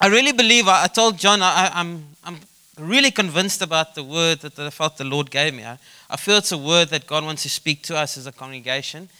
[0.00, 2.38] I really believe, I, I told John, I, I'm, I'm
[2.78, 5.64] really convinced about the word that, I felt the Lord gave me.
[5.64, 8.32] I, I feel it's a word that God wants to speak to us as a
[8.32, 9.10] congregation.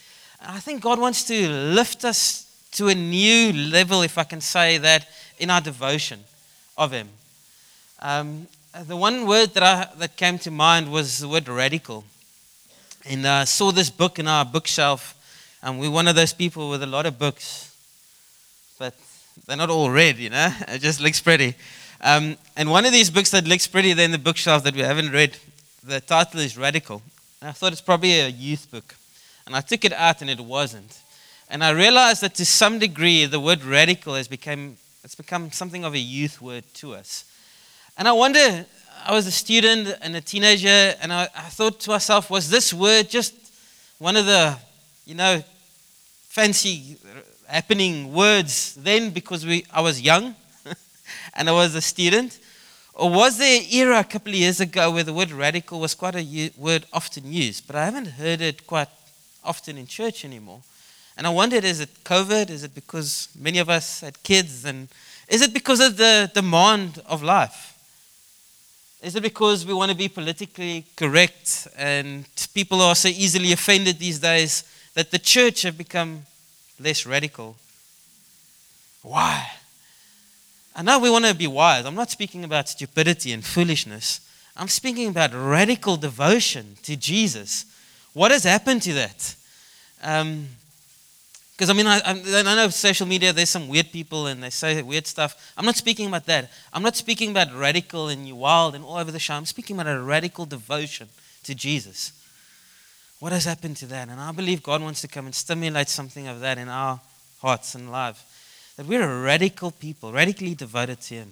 [0.41, 4.41] And I think God wants to lift us to a new level, if I can
[4.41, 5.07] say that,
[5.37, 6.21] in our devotion
[6.77, 7.09] of Him.
[7.99, 8.47] Um,
[8.87, 12.05] the one word that, I, that came to mind was the word radical.
[13.05, 15.15] And I saw this book in our bookshelf,
[15.61, 17.70] and we're one of those people with a lot of books,
[19.45, 20.49] they're not all read, you know?
[20.67, 21.55] It just looks pretty.
[22.01, 24.81] Um, and one of these books that looks pretty there in the bookshelf that we
[24.81, 25.37] haven't read,
[25.83, 27.01] the title is Radical.
[27.39, 28.95] And I thought it's probably a youth book.
[29.45, 30.99] And I took it out, and it wasn't.
[31.49, 35.83] And I realized that to some degree, the word radical has become, it's become something
[35.83, 37.25] of a youth word to us.
[37.97, 38.65] And I wonder,
[39.05, 42.73] I was a student and a teenager, and I, I thought to myself, was this
[42.73, 43.33] word just
[43.99, 44.57] one of the,
[45.05, 45.43] you know,
[46.29, 46.97] fancy
[47.51, 50.35] happening words then because we, I was young
[51.33, 52.39] and I was a student?
[52.93, 55.93] Or was there an era a couple of years ago where the word radical was
[55.93, 58.89] quite a word often used, but I haven't heard it quite
[59.43, 60.61] often in church anymore?
[61.17, 62.49] And I wondered, is it COVID?
[62.49, 64.65] Is it because many of us had kids?
[64.65, 64.87] And
[65.27, 67.77] is it because of the demand of life?
[69.01, 73.97] Is it because we want to be politically correct and people are so easily offended
[73.97, 76.23] these days that the church have become
[76.81, 77.55] less radical?
[79.01, 79.49] Why?
[80.75, 81.85] I know we want to be wise.
[81.85, 84.21] I'm not speaking about stupidity and foolishness.
[84.55, 87.65] I'm speaking about radical devotion to Jesus.
[88.13, 89.35] What has happened to that?
[90.03, 90.47] Um,
[91.61, 94.81] because I mean, I, I, know social media, there's some weird people and they say
[94.81, 95.53] weird stuff.
[95.55, 96.49] I'm not speaking about that.
[96.73, 99.35] I'm not speaking about radical and you wild and all over the show.
[99.35, 101.09] I'm speaking about a radical devotion
[101.43, 102.13] to Jesus.
[103.21, 104.09] What has happened to that?
[104.09, 106.99] And I believe God wants to come and stimulate something of that in our
[107.39, 108.23] hearts and lives.
[108.77, 111.31] That we're a radical people, radically devoted to Him.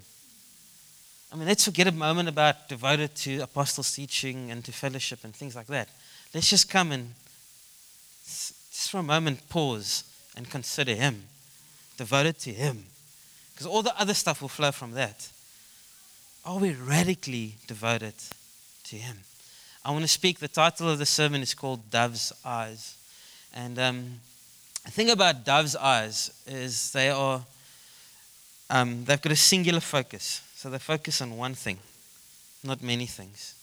[1.33, 5.35] I mean, let's forget a moment about devoted to apostles' teaching and to fellowship and
[5.35, 5.89] things like that.
[6.31, 7.15] Let's just come and
[8.23, 10.03] just for a moment pause
[10.37, 11.23] and consider Him,
[11.97, 12.85] devoted to Him.
[13.52, 15.27] Because all the other stuff will flow from that.
[16.45, 18.14] Are we radically devoted
[18.83, 19.17] to Him?
[19.83, 22.97] I want to speak, the title of the sermon is called Dove's Eyes.
[23.53, 24.19] And um,
[24.85, 27.41] the thing about dove's eyes is they are,
[28.69, 30.41] um, they've got a singular focus.
[30.55, 31.77] So they focus on one thing,
[32.63, 33.55] not many things.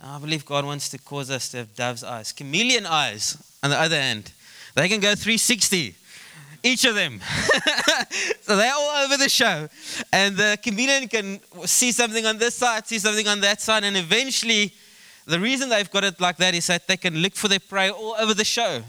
[0.00, 2.32] I believe God wants to cause us to have dove's eyes.
[2.32, 4.32] Chameleon eyes, on the other hand,
[4.74, 5.94] they can go 360,
[6.62, 7.20] each of them.
[8.42, 9.68] so they're all over the show.
[10.12, 13.96] And the chameleon can see something on this side, see something on that side, and
[13.96, 14.74] eventually,
[15.26, 17.90] the reason they've got it like that is that they can look for their prey
[17.90, 18.82] all over the show.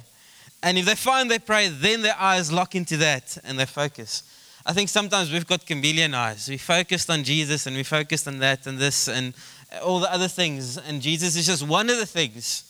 [0.61, 4.23] And if they find their prey, then their eyes lock into that and they focus.
[4.65, 6.49] I think sometimes we've got chameleon eyes.
[6.49, 9.33] We focused on Jesus and we focused on that and this and
[9.81, 10.77] all the other things.
[10.77, 12.63] And Jesus is just one of the things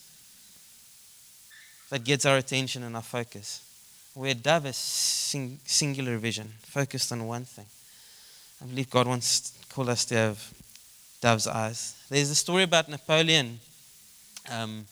[1.90, 3.64] that gets our attention and our focus.
[4.14, 7.66] Where dove is sing, singular vision, focused on one thing.
[8.62, 10.54] I believe God wants to call us to have
[11.22, 11.96] dove's eyes.
[12.10, 13.60] There's a story about Napoleon.
[14.50, 14.86] Um,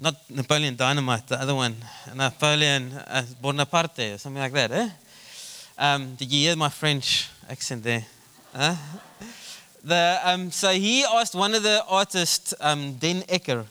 [0.00, 1.74] not Napoleon Dynamite, the other one,
[2.14, 4.70] Napoleon uh, Bonaparte, or something like that.
[4.70, 4.88] Eh?
[5.76, 8.04] Um, did you hear my French accent there?
[8.54, 8.76] Huh?
[9.82, 13.64] The, um, so he asked one of the artists, um, Dannecker,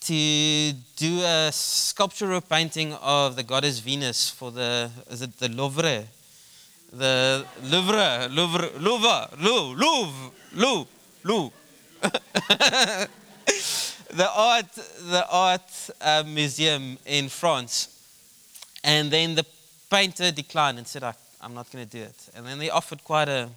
[0.00, 6.04] to do a sculptural painting of the goddess Venus for the, is it the Louvre?
[6.92, 10.88] The Louvre, Louvre, Louvre, Louvre, Louvre, Louvre,
[14.10, 17.88] The art, the art uh, museum in France.
[18.82, 19.44] And then the
[19.90, 21.04] painter declined and said,
[21.40, 22.28] I'm not going to do it.
[22.34, 23.50] And then they offered quite an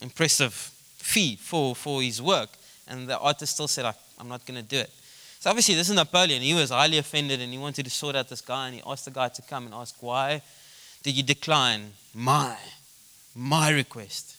[0.00, 2.50] impressive fee for, for his work.
[2.88, 4.90] And the artist still said, I'm not going to do it.
[5.38, 6.42] So obviously, this is Napoleon.
[6.42, 8.66] He was highly offended and he wanted to sort out this guy.
[8.66, 10.42] And he asked the guy to come and ask, Why
[11.04, 12.56] did you decline my,
[13.34, 14.36] my request?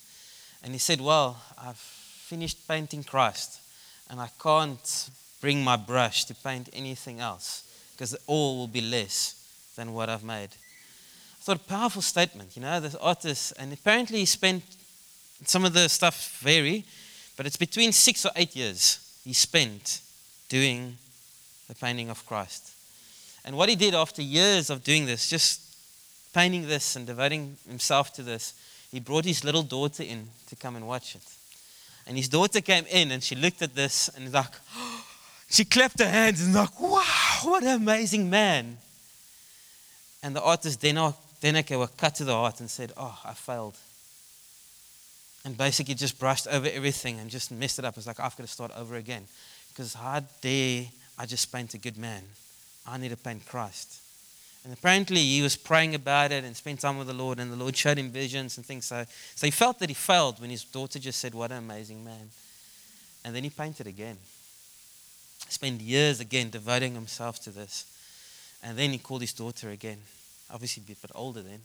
[0.63, 1.98] And he said, Well, I've
[2.29, 3.59] finished painting Christ
[4.07, 5.09] and I can't
[5.41, 10.23] bring my brush to paint anything else because all will be less than what I've
[10.23, 10.49] made.
[10.51, 13.53] I thought, a powerful statement, you know, this artist.
[13.57, 14.61] And apparently, he spent
[15.45, 16.85] some of the stuff vary,
[17.35, 20.01] but it's between six or eight years he spent
[20.49, 20.97] doing
[21.67, 22.73] the painting of Christ.
[23.43, 25.61] And what he did after years of doing this, just
[26.31, 28.53] painting this and devoting himself to this,
[28.91, 31.38] he brought his little daughter in to come and watch it.
[32.09, 34.51] And his daughter came in and she looked at this and like,
[35.49, 37.03] she clapped her hands and like, wow,
[37.43, 38.79] what an amazing man.
[40.23, 43.77] And the artist Dannecker were cut to the heart and said, oh, I failed.
[45.45, 47.95] and basically just brushed over everything and just messed it up.
[47.95, 49.25] It's like, I've got to start over again.
[49.69, 50.85] Because how dare
[51.15, 52.23] I just paint a good man?
[52.87, 54.01] I need to paint Christ.
[54.63, 57.55] And apparently he was praying about it and spent time with the Lord, and the
[57.55, 58.85] Lord showed him visions and things.
[58.85, 62.03] So, so he felt that he failed when his daughter just said, What an amazing
[62.03, 62.29] man.
[63.23, 64.17] And then he painted again.
[65.47, 67.85] Spent years again devoting himself to this.
[68.61, 69.99] And then he called his daughter again,
[70.51, 71.61] obviously a bit older then.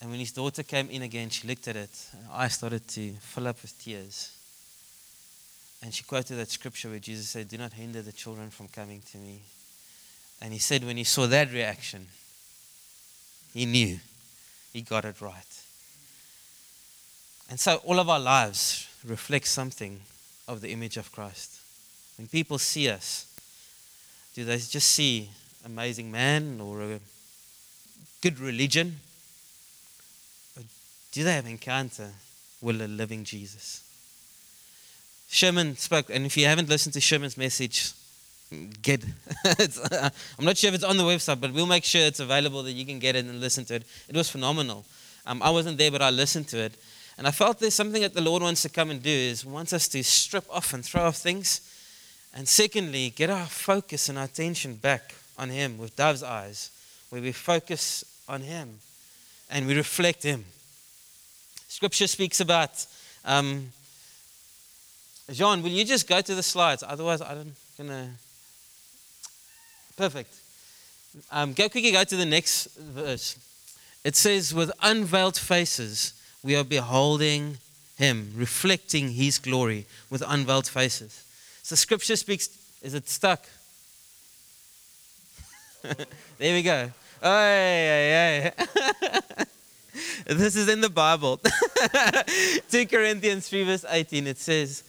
[0.00, 3.12] And when his daughter came in again, she looked at it, and I started to
[3.20, 4.36] fill up with tears.
[5.82, 9.02] And she quoted that scripture where Jesus said, Do not hinder the children from coming
[9.12, 9.40] to me.
[10.44, 12.08] And he said, when he saw that reaction,
[13.54, 13.98] he knew
[14.74, 15.62] he got it right.
[17.48, 20.02] And so all of our lives reflect something
[20.46, 21.60] of the image of Christ.
[22.18, 23.24] When people see us,
[24.34, 25.30] do they just see
[25.64, 27.00] amazing man or a
[28.20, 28.96] good religion?
[30.58, 30.62] Or
[31.10, 32.10] do they have encounter
[32.60, 33.82] with a living Jesus?
[35.26, 37.94] Sherman spoke, and if you haven't listened to Sherman's message,
[38.82, 39.04] get
[39.44, 42.62] uh, I'm not sure if it's on the website, but we'll make sure it's available
[42.62, 43.84] that you can get it and listen to it.
[44.08, 44.84] It was phenomenal.
[45.26, 46.74] Um, I wasn't there, but I listened to it.
[47.16, 49.72] And I felt there's something that the Lord wants to come and do is wants
[49.72, 51.60] us to strip off and throw off things.
[52.34, 56.70] And secondly, get our focus and our attention back on Him with dove's eyes,
[57.10, 58.78] where we focus on Him
[59.50, 60.44] and we reflect Him.
[61.68, 62.86] Scripture speaks about.
[63.24, 63.70] Um,
[65.30, 66.82] Jean, will you just go to the slides?
[66.86, 68.08] Otherwise, I'm going to.
[69.96, 70.34] Perfect.
[71.30, 73.38] Um, go quickly, go to the next verse.
[74.02, 77.58] It says, With unveiled faces, we are beholding
[77.96, 81.24] Him, reflecting His glory with unveiled faces.
[81.62, 82.48] So, Scripture speaks.
[82.82, 83.46] Is it stuck?
[86.38, 86.90] there we go.
[87.22, 89.44] Oh, yeah, yeah.
[90.26, 91.40] this is in the Bible.
[92.70, 94.26] 2 Corinthians 3, verse 18.
[94.26, 94.82] It says,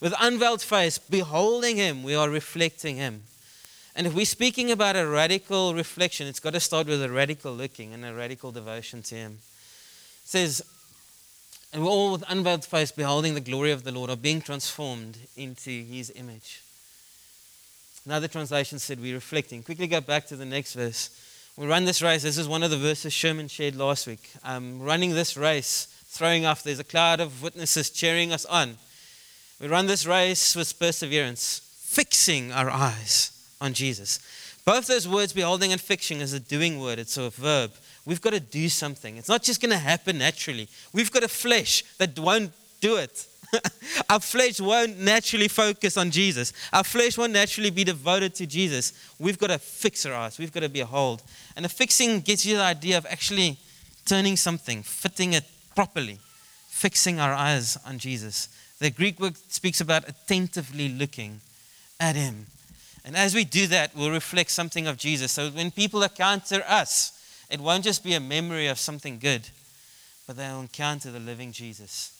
[0.00, 3.22] With unveiled face, beholding Him, we are reflecting Him.
[4.00, 7.52] And if we're speaking about a radical reflection, it's got to start with a radical
[7.52, 9.32] looking and a radical devotion to Him.
[9.32, 9.38] It
[10.26, 10.62] says,
[11.70, 15.18] and we're all with unveiled face, beholding the glory of the Lord, are being transformed
[15.36, 16.62] into His image.
[18.06, 19.62] Another translation said, We're reflecting.
[19.62, 21.10] Quickly go back to the next verse.
[21.58, 22.22] We run this race.
[22.22, 24.30] This is one of the verses Sherman shared last week.
[24.42, 28.78] Um, running this race, throwing off, there's a cloud of witnesses cheering us on.
[29.60, 34.18] We run this race with perseverance, fixing our eyes on Jesus.
[34.64, 37.72] Both those words, beholding and fixing, is a doing word, it's a verb.
[38.04, 39.16] We've got to do something.
[39.16, 40.68] It's not just going to happen naturally.
[40.92, 43.26] We've got a flesh that won't do it.
[44.10, 46.52] Our flesh won't naturally focus on Jesus.
[46.72, 48.92] Our flesh won't naturally be devoted to Jesus.
[49.18, 50.38] We've got to fix our eyes.
[50.38, 51.22] We've got to behold.
[51.56, 53.58] And the fixing gets you the idea of actually
[54.06, 56.18] turning something, fitting it properly,
[56.68, 58.48] fixing our eyes on Jesus.
[58.78, 61.40] The Greek word speaks about attentively looking
[61.98, 62.46] at Him.
[63.04, 65.32] And as we do that, we'll reflect something of Jesus.
[65.32, 67.12] So when people encounter us,
[67.50, 69.48] it won't just be a memory of something good,
[70.26, 72.12] but they'll encounter the living Jesus.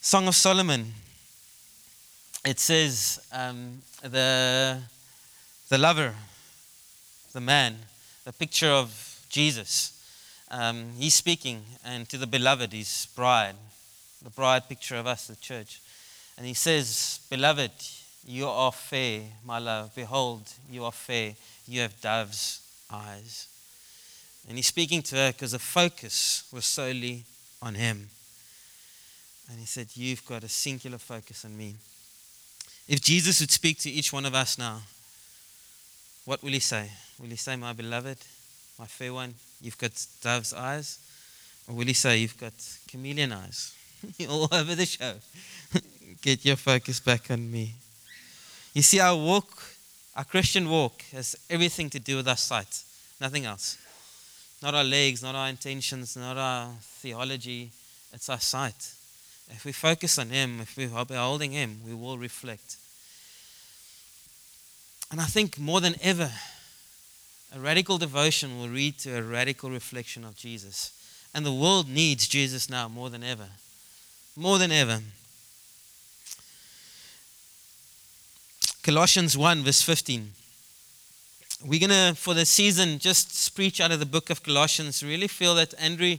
[0.00, 0.92] Song of Solomon.
[2.44, 4.78] It says, um, the,
[5.70, 6.14] the lover,
[7.32, 7.76] the man,
[8.24, 9.92] the picture of Jesus.
[10.50, 13.54] Um, he's speaking, and to the beloved, his bride
[14.24, 15.80] the bride picture of us, the church.
[16.36, 17.70] And he says, Beloved,
[18.26, 19.94] you are fair, my love.
[19.94, 21.34] Behold, you are fair.
[21.68, 23.48] You have dove's eyes.
[24.48, 27.24] And he's speaking to her because the focus was solely
[27.62, 28.08] on him.
[29.50, 31.74] And he said, You've got a singular focus on me.
[32.88, 34.80] If Jesus would speak to each one of us now,
[36.24, 36.90] what will he say?
[37.20, 38.18] Will he say, My beloved,
[38.78, 40.98] my fair one, you've got dove's eyes?
[41.68, 42.54] Or will he say, You've got
[42.88, 43.74] chameleon eyes?
[44.28, 45.14] all over the show.
[46.22, 47.74] Get your focus back on me.
[48.72, 49.62] You see, our walk,
[50.16, 52.82] our Christian walk, has everything to do with our sight,
[53.20, 53.78] nothing else.
[54.62, 57.70] Not our legs, not our intentions, not our theology,
[58.12, 58.92] it's our sight.
[59.50, 62.76] If we focus on Him, if we are beholding Him, we will reflect.
[65.10, 66.30] And I think more than ever,
[67.54, 70.92] a radical devotion will lead to a radical reflection of Jesus.
[71.34, 73.48] And the world needs Jesus now more than ever
[74.36, 75.00] more than ever.
[78.82, 80.32] Colossians 1, verse 15.
[81.64, 85.02] We're going to, for the season, just preach out of the book of Colossians.
[85.02, 86.16] Really feel that Andrew,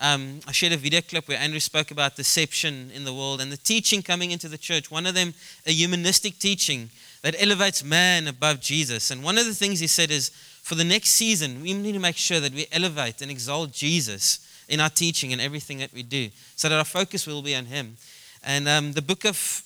[0.00, 3.52] um, I shared a video clip where Andrew spoke about deception in the world and
[3.52, 4.90] the teaching coming into the church.
[4.90, 5.34] One of them,
[5.66, 6.90] a humanistic teaching
[7.22, 9.10] that elevates man above Jesus.
[9.10, 11.98] And one of the things he said is, for the next season, we need to
[11.98, 16.02] make sure that we elevate and exalt Jesus in our teaching and everything that we
[16.02, 17.96] do so that our focus will be on Him.
[18.42, 19.62] And um, the book of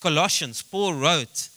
[0.00, 1.48] Colossians, Paul wrote,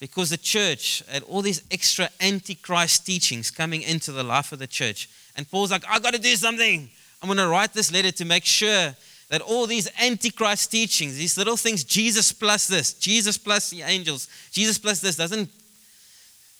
[0.00, 4.66] because the church had all these extra antichrist teachings coming into the life of the
[4.66, 5.08] church.
[5.36, 6.88] And Paul's like, I got to do something.
[7.22, 8.94] I'm going to write this letter to make sure
[9.28, 14.28] that all these antichrist teachings, these little things, Jesus plus this, Jesus plus the angels,
[14.50, 15.48] Jesus plus this, doesn't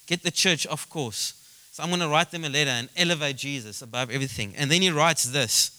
[0.07, 1.40] get the church off course.
[1.71, 4.53] So I'm going to write them a letter and elevate Jesus above everything.
[4.57, 5.71] And then he writes this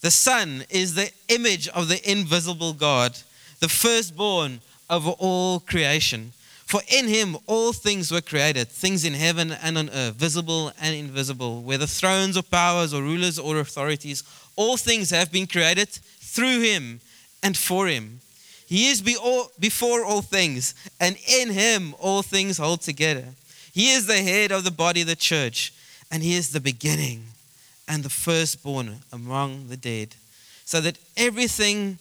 [0.00, 3.16] The Son is the image of the invisible God,
[3.60, 6.32] the firstborn of all creation.
[6.64, 10.94] For in him all things were created, things in heaven and on earth, visible and
[10.94, 14.22] invisible, whether thrones or powers or rulers or authorities,
[14.54, 17.00] all things have been created through him
[17.42, 18.20] and for him.
[18.66, 23.24] He is before all things, and in him all things hold together.
[23.72, 25.72] He is the head of the body, of the church,
[26.10, 27.24] and He is the beginning
[27.88, 30.14] and the firstborn among the dead,
[30.64, 31.98] so that everything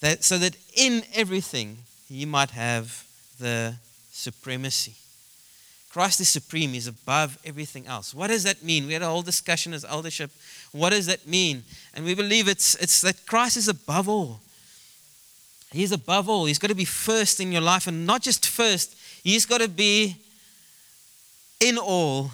[0.00, 3.04] that so that in everything He might have
[3.38, 3.74] the
[4.10, 4.94] supremacy.
[5.90, 8.14] Christ is supreme, He's above everything else.
[8.14, 8.86] What does that mean?
[8.86, 10.30] We had a whole discussion as eldership.
[10.72, 11.64] What does that mean?
[11.94, 14.40] And we believe it's, it's that Christ is above all.
[15.70, 16.46] He's above all.
[16.46, 19.68] He's got to be first in your life, and not just first, He's got to
[19.68, 20.16] be
[21.60, 22.30] in all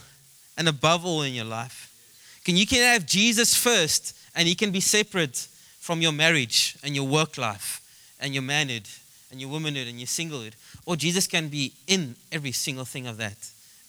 [0.57, 1.91] and above all in your life.
[2.45, 5.49] Can you can have Jesus first and he can be separate
[5.81, 7.81] from your marriage and your work life
[8.21, 8.89] and your manhood
[9.31, 10.55] and your womanhood and your singlehood.
[10.87, 13.37] Or Jesus can be in every single thing of that,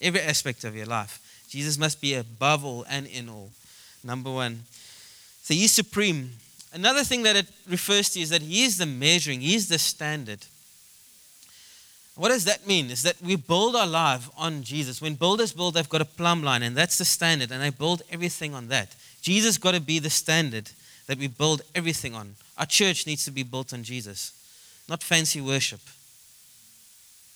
[0.01, 1.21] every aspect of your life.
[1.49, 3.49] Jesus must be above all and in all.
[4.03, 4.63] Number one.
[5.43, 6.31] So he's supreme.
[6.73, 9.79] Another thing that it refers to is that he is the measuring, he is the
[9.79, 10.39] standard.
[12.15, 12.89] What does that mean?
[12.89, 15.01] Is that we build our life on Jesus.
[15.01, 18.03] When builders build, they've got a plumb line, and that's the standard, and they build
[18.09, 18.95] everything on that.
[19.21, 20.71] Jesus got to be the standard
[21.07, 22.35] that we build everything on.
[22.57, 24.31] Our church needs to be built on Jesus,
[24.87, 25.81] not fancy worship,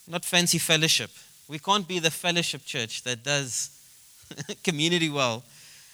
[0.07, 1.11] not fancy fellowship.
[1.49, 3.71] We can't be the fellowship church that does
[4.63, 5.43] community well.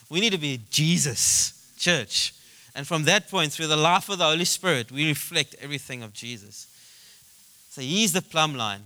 [0.10, 2.34] We need to be a Jesus church.
[2.76, 6.14] And from that point, through the life of the Holy Spirit, we reflect everything of
[6.14, 6.68] Jesus.
[7.76, 8.84] So He's the plumb line.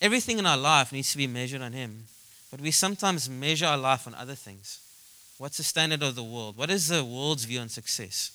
[0.00, 2.04] Everything in our life needs to be measured on Him.
[2.52, 4.78] But we sometimes measure our life on other things.
[5.38, 6.56] What's the standard of the world?
[6.56, 8.30] What is the world's view on success?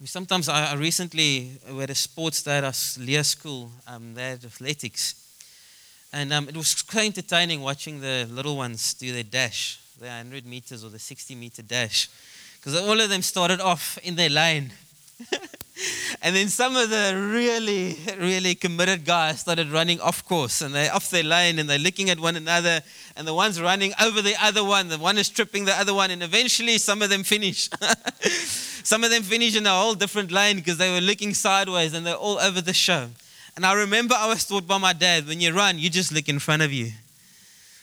[0.00, 4.44] We sometimes, I recently, we had a sports day at our laerskool, um, they had
[4.46, 5.14] athletics.
[6.10, 10.46] And um, it was quite entertaining watching the little ones do their dash, the 100
[10.46, 12.08] meters or the 60 meter dash.
[12.56, 14.72] Because all of them started off in their lane
[16.22, 20.92] and then some of the really, really committed guys started running off course and they're
[20.94, 22.80] off their lane and they're looking at one another.
[23.16, 26.10] And the one's running over the other one, the one is tripping the other one.
[26.10, 27.68] And eventually, some of them finish.
[28.20, 32.06] some of them finish in a whole different lane because they were looking sideways and
[32.06, 33.08] they're all over the show.
[33.56, 36.28] And I remember I was taught by my dad when you run, you just look
[36.28, 36.90] in front of you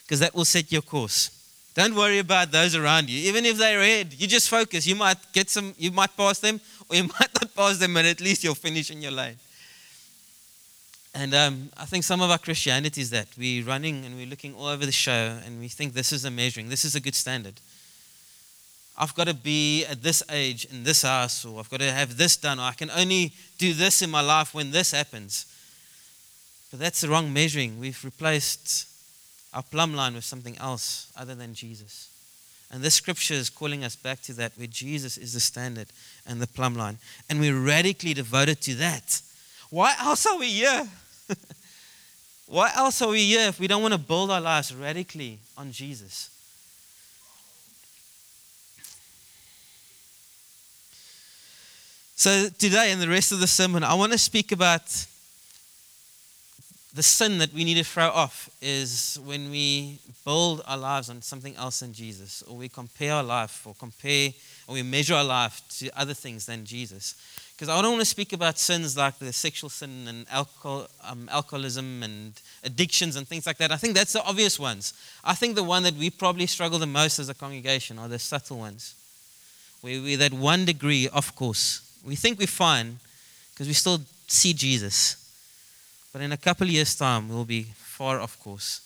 [0.04, 1.32] because that will set your course.
[1.74, 3.18] Don't worry about those around you.
[3.30, 4.86] Even if they're ahead, you just focus.
[4.86, 6.60] You might get some, you might pass them,
[6.92, 9.38] or you might not pass them, but at least you'll finish in your lane.
[11.14, 14.56] And um, I think some of our Christianity is that we're running and we're looking
[14.56, 17.16] all over the show and we think this is a measuring, this is a good
[17.16, 17.56] standard.
[18.98, 22.18] I've got to be at this age in this house, or I've got to have
[22.18, 25.46] this done, or I can only do this in my life when this happens.
[26.70, 27.80] But that's the wrong measuring.
[27.80, 28.88] We've replaced
[29.54, 32.10] our plumb line with something else other than Jesus.
[32.72, 35.88] And this scripture is calling us back to that, where Jesus is the standard
[36.26, 36.98] and the plumb line.
[37.30, 39.22] And we're radically devoted to that.
[39.70, 40.88] Why else are we here?
[42.48, 45.74] Why else are we here if we don't want to build our lives radically on
[45.74, 46.30] Jesus?
[52.16, 54.84] So, today and the rest of the sermon, I want to speak about
[56.94, 61.22] the sin that we need to throw off is when we build our lives on
[61.22, 64.32] something else than Jesus, or we compare our life, or compare,
[64.68, 67.16] or we measure our life to other things than Jesus.
[67.56, 71.30] Because I don't want to speak about sins like the sexual sin and alcohol, um,
[71.32, 72.34] alcoholism and
[72.64, 73.72] addictions and things like that.
[73.72, 74.94] I think that's the obvious ones.
[75.24, 78.20] I think the one that we probably struggle the most as a congregation are the
[78.20, 78.96] subtle ones,
[79.80, 82.00] where we're that one degree off course.
[82.04, 83.00] We think we're fine
[83.54, 85.21] because we still see Jesus
[86.12, 88.82] but in a couple of years' time, we'll be far off course.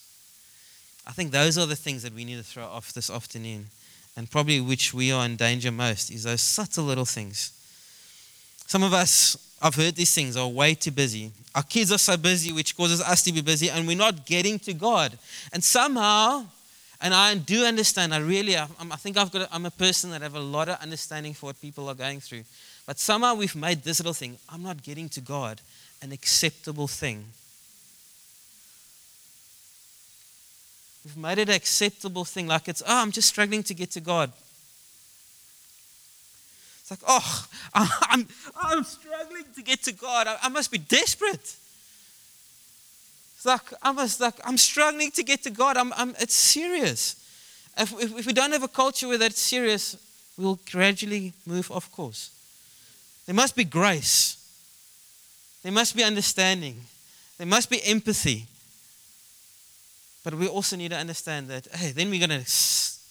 [1.07, 3.67] I think those are the things that we need to throw off this afternoon,
[4.17, 7.51] and probably which we are in danger most is those subtle little things.
[8.67, 11.31] Some of us I've heard these things are way too busy.
[11.55, 14.59] Our kids are so busy, which causes us to be busy, and we're not getting
[14.59, 15.17] to God.
[15.53, 16.45] And somehow,
[17.01, 20.21] and I do understand, I really, I, I think I've got, I'm a person that
[20.21, 22.43] have a lot of understanding for what people are going through.
[22.85, 25.61] But somehow we've made this little thing, I'm not getting to God,
[26.01, 27.25] an acceptable thing.
[31.03, 34.01] We've made it an acceptable thing, like it's, oh, I'm just struggling to get to
[34.01, 34.31] God.
[36.81, 38.27] It's like, oh, I'm,
[38.59, 40.27] I'm struggling to get to God.
[40.27, 41.55] I, I must be desperate.
[43.35, 45.77] It's like, I must, like, I'm struggling to get to God.
[45.77, 47.15] I'm, I'm, it's serious.
[47.77, 49.97] If, if, if we don't have a culture where that's serious,
[50.37, 52.31] we'll gradually move off course.
[53.25, 54.37] There must be grace.
[55.65, 56.79] There must be understanding.
[57.39, 58.45] There must be empathy.
[60.23, 62.47] But we also need to understand that, hey, then we're going to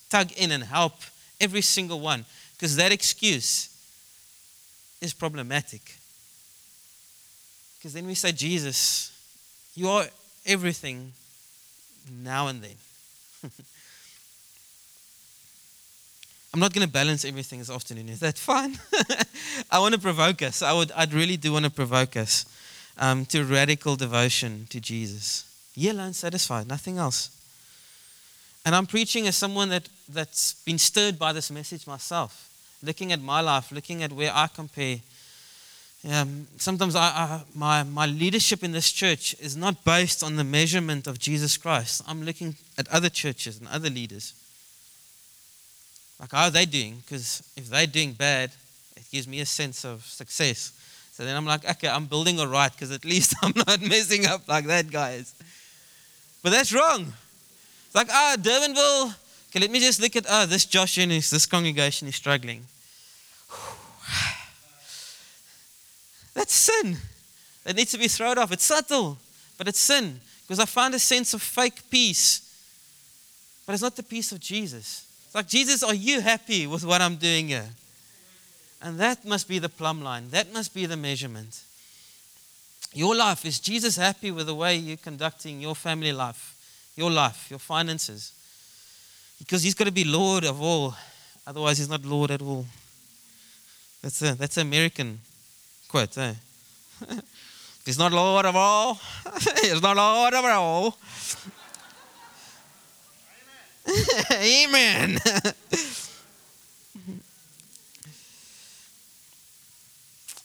[0.09, 0.95] tug in and help
[1.41, 3.77] every single one because that excuse
[5.01, 5.99] is problematic.
[7.77, 9.11] Because then we say, Jesus,
[9.75, 10.05] you are
[10.47, 11.11] everything
[12.23, 13.51] now and then.
[16.55, 18.09] I'm not going to balance everything this afternoon.
[18.09, 18.79] Is that fine?
[19.73, 20.63] I want to provoke us.
[20.63, 22.47] I would, I'd really do want to provoke us
[22.97, 25.53] um, to radical devotion to Jesus.
[25.75, 27.37] Ye alone satisfied, nothing else.
[28.65, 32.49] And I'm preaching as someone that, that's been stirred by this message myself,
[32.85, 34.99] looking at my life, looking at where I compare.
[36.09, 40.45] Um, sometimes I, I, my, my leadership in this church is not based on the
[40.45, 42.03] measurement of Jesus Christ.
[42.07, 44.35] I'm looking at other churches and other leaders.
[46.21, 46.97] Like, how are they doing?
[47.05, 48.51] Because if they're doing bad,
[48.97, 50.73] it gives me a sense of success.
[51.13, 54.27] So then I'm like, okay, I'm building all right because at least I'm not messing
[54.27, 55.35] up like that, guys.
[56.43, 57.13] But that's wrong.
[57.87, 59.15] It's like, ah, Durbanville.
[59.51, 62.65] Okay, let me just look at, ah, this Josh and this congregation is struggling.
[66.35, 66.97] That's sin.
[67.63, 68.51] That needs to be thrown off.
[68.51, 69.17] It's subtle,
[69.57, 70.21] but it's sin.
[70.43, 72.41] Because I found a sense of fake peace.
[73.65, 75.07] But it's not the peace of Jesus.
[75.35, 77.67] It's like, Jesus, are you happy with what I'm doing here?
[78.81, 80.31] And that must be the plumb line.
[80.31, 81.61] That must be the measurement.
[82.93, 86.55] Your life, is Jesus happy with the way you're conducting your family life,
[86.95, 88.31] your life, your finances?
[89.41, 90.95] Because he's got to be Lord of all.
[91.45, 92.65] Otherwise, he's not Lord at all.
[94.03, 95.19] That's a, that's an American
[95.89, 96.35] quote, eh?
[97.85, 99.01] he's not Lord of all.
[99.61, 100.97] he's not Lord of all.
[104.33, 105.19] Amen.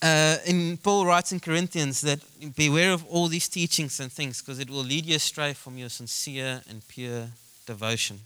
[0.02, 2.19] uh, in Paul writes in Corinthians that
[2.56, 5.89] beware of all these teachings and things because it will lead you astray from your
[5.89, 7.28] sincere and pure
[7.65, 8.19] devotion.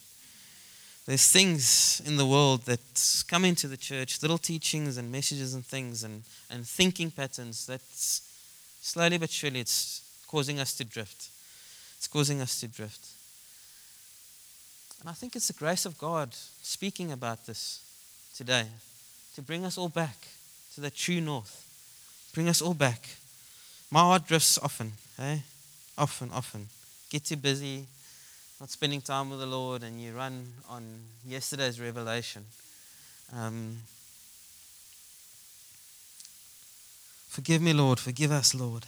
[1.06, 2.80] There's things in the world that
[3.28, 7.82] come into the church, little teachings and messages and things and, and thinking patterns that
[7.91, 11.30] slowly but surely it's causing us to drift.
[11.97, 13.12] It's causing us to drift.
[15.04, 17.82] And I think it's the grace of God speaking about this
[18.34, 18.63] today
[19.36, 20.16] to bring us all back
[20.76, 21.68] to the true north.
[22.34, 23.10] Bring us all back.
[23.92, 25.39] My heart drifts often, eh?
[25.98, 26.70] Often, often.
[27.10, 27.86] Get too busy,
[28.62, 30.84] not spending time with the Lord, and you run on
[31.28, 32.46] yesterday's revelation.
[33.36, 33.80] Um,
[37.28, 38.00] forgive me, Lord.
[38.00, 38.86] Forgive us, Lord.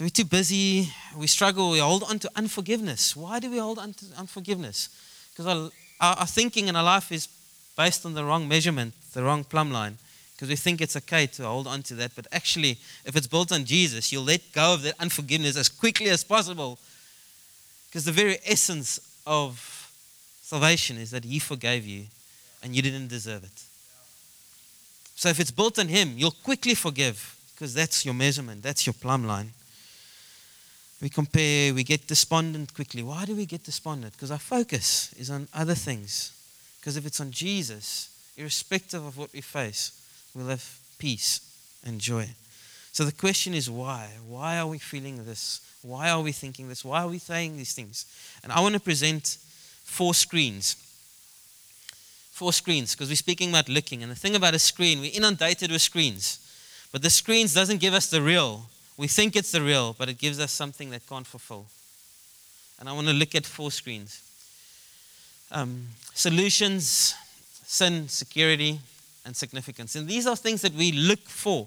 [0.00, 3.14] So we're too busy, we struggle, we hold on to unforgiveness.
[3.14, 4.88] Why do we hold on to unforgiveness?
[5.28, 7.28] Because our, our, our thinking and our life is
[7.76, 9.98] based on the wrong measurement, the wrong plumb line.
[10.32, 12.12] Because we think it's okay to hold on to that.
[12.16, 16.08] But actually, if it's built on Jesus, you'll let go of that unforgiveness as quickly
[16.08, 16.78] as possible.
[17.90, 19.92] Because the very essence of
[20.40, 22.06] salvation is that He forgave you
[22.62, 23.64] and you didn't deserve it.
[25.14, 28.94] So if it's built on Him, you'll quickly forgive because that's your measurement, that's your
[28.94, 29.52] plumb line.
[31.00, 33.02] We compare, we get despondent quickly.
[33.02, 34.12] Why do we get despondent?
[34.12, 36.32] Because our focus is on other things.
[36.78, 39.92] Because if it's on Jesus, irrespective of what we face,
[40.34, 41.40] we'll have peace
[41.84, 42.28] and joy.
[42.92, 44.08] So the question is why?
[44.26, 45.60] Why are we feeling this?
[45.82, 46.84] Why are we thinking this?
[46.84, 48.04] Why are we saying these things?
[48.42, 49.38] And I want to present
[49.84, 50.76] four screens.
[52.32, 54.02] Four screens, because we're speaking about looking.
[54.02, 56.46] And the thing about a screen, we're inundated with screens.
[56.92, 58.66] But the screens doesn't give us the real.
[59.00, 61.64] We think it's the real, but it gives us something that can't fulfill.
[62.78, 64.20] And I want to look at four screens
[65.52, 67.14] um, solutions,
[67.64, 68.78] sin, security,
[69.24, 69.96] and significance.
[69.96, 71.66] And these are things that we look for.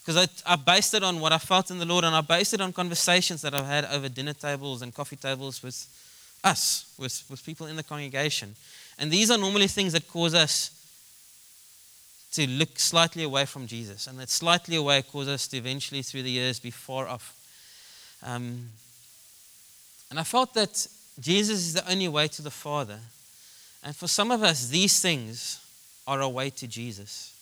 [0.00, 2.54] Because I, I based it on what I felt in the Lord, and I based
[2.54, 5.84] it on conversations that I've had over dinner tables and coffee tables with
[6.44, 8.54] us, with, with people in the congregation.
[9.00, 10.77] And these are normally things that cause us
[12.32, 14.06] to look slightly away from Jesus.
[14.06, 17.34] And that slightly away caused us to eventually, through the years, be far off.
[18.22, 18.68] Um,
[20.10, 20.86] and I felt that
[21.20, 22.98] Jesus is the only way to the Father.
[23.82, 25.60] And for some of us, these things
[26.06, 27.34] are a way to Jesus.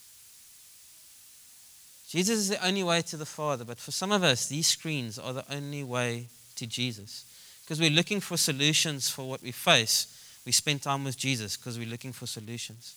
[2.08, 5.18] Jesus is the only way to the Father, but for some of us, these screens
[5.18, 7.24] are the only way to Jesus.
[7.64, 10.12] Because we're looking for solutions for what we face.
[10.46, 12.94] We spend time with Jesus because we're looking for solutions.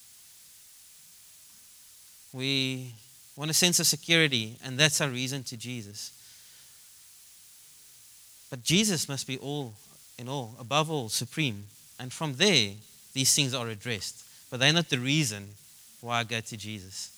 [2.33, 2.93] We
[3.35, 6.11] want a sense of security, and that's our reason to Jesus.
[8.49, 9.73] But Jesus must be all
[10.17, 11.65] in all, above all, supreme.
[11.99, 12.71] And from there,
[13.13, 14.23] these things are addressed.
[14.49, 15.49] But they're not the reason
[16.01, 17.11] why I go to Jesus.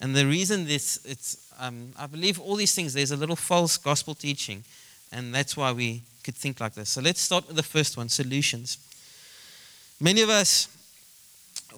[0.00, 3.76] And the reason this, it's, um, I believe all these things, there's a little false
[3.78, 4.62] gospel teaching.
[5.10, 6.90] And that's why we could think like this.
[6.90, 8.78] So let's start with the first one solutions.
[10.00, 10.68] Many of us,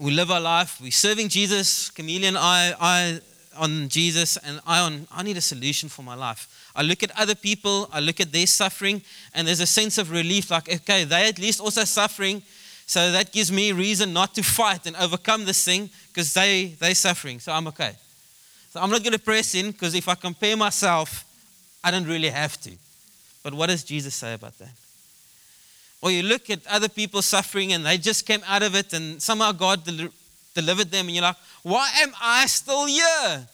[0.01, 3.21] we live our life, we're serving Jesus, chameleon eye, eye
[3.57, 6.71] on Jesus, and I on, I need a solution for my life.
[6.77, 9.03] I look at other people, I look at their suffering,
[9.35, 12.43] and there's a sense of relief like, okay, they're at least also suffering.
[12.87, 16.95] So that gives me reason not to fight and overcome this thing because they, they're
[16.95, 17.41] suffering.
[17.41, 17.93] So I'm okay.
[18.71, 21.25] So I'm not going to press in because if I compare myself,
[21.83, 22.71] I don't really have to.
[23.43, 24.71] But what does Jesus say about that?
[26.01, 29.21] Or you look at other people suffering and they just came out of it and
[29.21, 30.11] somehow God del-
[30.55, 33.47] delivered them and you're like, why am I still here?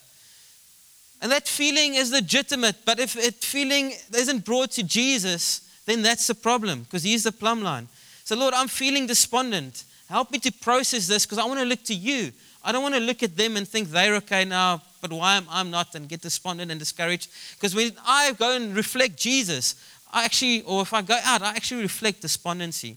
[1.23, 6.27] And that feeling is legitimate, but if that feeling isn't brought to Jesus, then that's
[6.27, 7.89] the problem because He's the plumb line.
[8.25, 9.85] So, Lord, I'm feeling despondent.
[10.09, 12.31] Help me to process this because I want to look to you.
[12.63, 15.47] I don't want to look at them and think they're okay now, but why am
[15.51, 17.31] I not and get despondent and discouraged?
[17.55, 19.75] Because when I go and reflect Jesus,
[20.15, 22.97] I actually, or if I go out, I actually reflect despondency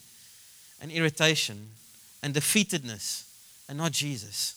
[0.80, 1.69] and irritation
[2.21, 3.23] and defeatedness
[3.67, 4.53] and not Jesus.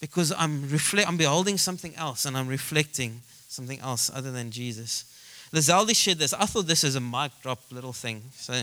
[0.00, 5.04] Because I'm, reflect, I'm beholding something else and I'm reflecting something else other than Jesus.
[5.52, 6.32] Lazaldi shared this.
[6.32, 8.22] I thought this is a mic drop little thing.
[8.36, 8.54] So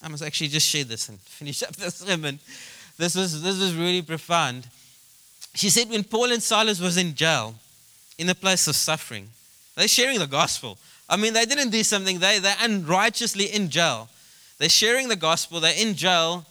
[0.00, 2.38] I must actually just share this and finish up this sermon.
[2.96, 4.68] This was, this was really profound.
[5.54, 7.56] She said when Paul and Silas was in jail,
[8.18, 9.28] in a place of suffering,
[9.74, 10.78] they're sharing the gospel.
[11.08, 14.08] I mean, they didn't do something, they, they're unrighteously in jail.
[14.58, 16.44] They're sharing the gospel, they're in jail,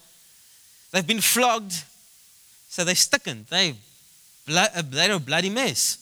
[0.91, 1.83] they've been flogged,
[2.69, 3.45] so they're sticking.
[3.49, 3.75] They,
[4.45, 5.97] they're a bloody mess.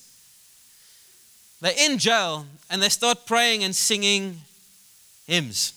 [1.61, 4.37] They're in jail and they start praying and singing
[5.27, 5.73] hymns.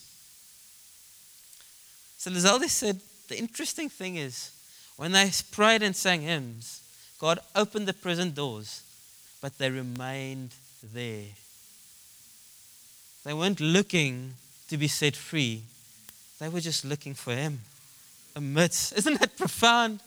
[2.19, 4.51] So Lizalde said, the interesting thing is,
[4.97, 6.83] when they prayed and sang hymns,
[7.19, 8.83] God opened the prison doors,
[9.41, 10.55] but they remained
[10.93, 11.25] there.
[13.25, 14.35] They weren't looking
[14.69, 15.63] to be set free,
[16.39, 17.61] they were just looking for Him
[18.35, 18.93] amidst.
[18.97, 20.01] Isn't that profound?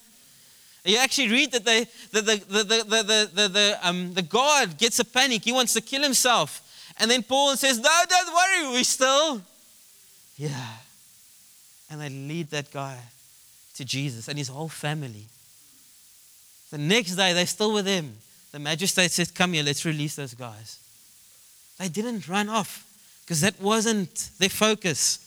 [0.83, 4.77] You actually read that they, the, the, the, the, the, the, the, um, the God
[4.77, 5.43] gets a panic.
[5.43, 6.61] He wants to kill himself.
[6.99, 9.41] And then Paul says, No, don't worry, we still.
[10.37, 10.67] Yeah.
[11.89, 12.97] And they lead that guy
[13.75, 15.25] to Jesus and his whole family.
[16.71, 18.17] The next day, they're still with him.
[18.51, 20.79] The magistrate said, Come here, let's release those guys.
[21.79, 22.84] They didn't run off
[23.25, 25.19] because that wasn't their focus.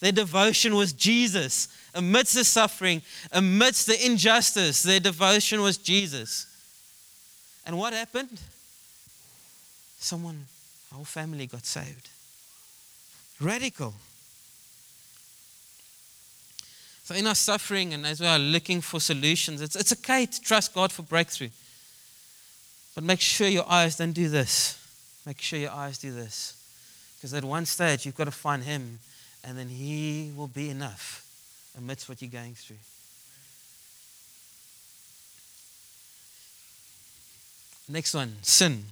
[0.00, 1.68] Their devotion was Jesus.
[1.94, 3.00] Amidst the suffering,
[3.32, 6.46] amidst the injustice, their devotion was Jesus.
[7.64, 8.40] And what happened?
[9.98, 10.46] Someone,
[10.96, 12.08] our family got saved.
[13.40, 13.94] Radical.
[17.04, 20.40] So, in our suffering and as we are looking for solutions, it's, it's okay to
[20.40, 21.50] trust God for breakthrough.
[22.94, 24.76] But make sure your eyes don't do this.
[25.24, 26.57] Make sure your eyes do this.
[27.18, 29.00] Because at one stage, you've got to find Him,
[29.44, 31.24] and then He will be enough
[31.76, 32.76] amidst what you're going through.
[37.90, 38.84] Next one sin.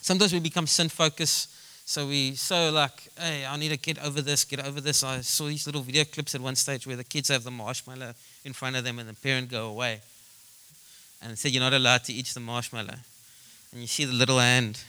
[0.00, 1.50] Sometimes we become sin focused
[1.88, 5.02] so we so like, hey, I need to get over this, get over this.
[5.02, 8.12] I saw these little video clips at one stage where the kids have the marshmallow
[8.44, 10.02] in front of them and the parent go away.
[11.22, 12.96] And said you're not allowed to eat the marshmallow.
[13.72, 14.84] And you see the little hand.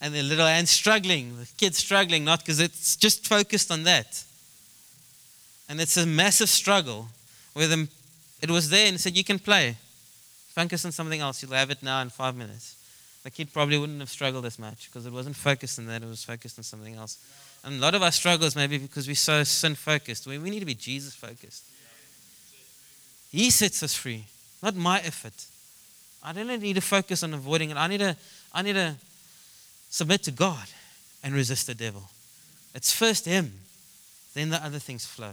[0.00, 4.22] And the little hand struggling, the kid's struggling, not because it's just focused on that.
[5.68, 7.08] And it's a massive struggle
[7.54, 7.88] where the
[8.42, 9.76] it was there and said, You can play.
[10.54, 11.42] Focus on something else.
[11.42, 12.76] You'll have it now in five minutes.
[13.24, 16.08] The kid probably wouldn't have struggled as much because it wasn't focused on that, it
[16.08, 17.18] was focused on something else.
[17.64, 20.26] And a lot of our struggles maybe because we're so sin focused.
[20.26, 21.64] We need to be Jesus focused.
[23.32, 24.24] He sets us free,
[24.62, 25.34] not my effort.
[26.22, 27.76] I don't need to focus on avoiding it.
[27.76, 28.16] I need to,
[28.52, 28.94] I need to
[29.96, 30.66] submit to God
[31.22, 32.10] and resist the devil.
[32.74, 33.52] It's first Him
[34.34, 35.32] then the other things flow.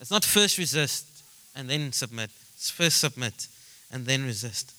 [0.00, 1.06] It's not first resist
[1.56, 2.30] and then submit.
[2.54, 3.48] It's first submit
[3.90, 4.72] and then resist.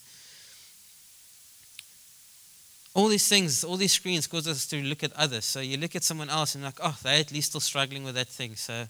[2.93, 5.43] All these things, all these screens cause us to look at others.
[5.43, 8.15] So you look at someone else and like, oh, they're at least still struggling with
[8.15, 8.55] that thing.
[8.55, 8.85] So